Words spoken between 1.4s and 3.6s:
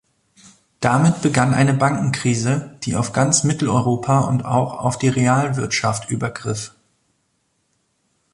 eine Bankenkrise, die auf ganz